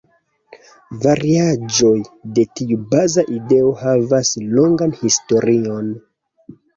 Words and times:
Variaĵoj 1.01 1.91
de 2.37 2.45
tiu 2.59 2.77
baza 2.93 3.25
ideo 3.35 3.67
havas 3.81 4.31
longan 4.55 4.97
historion. 5.03 5.93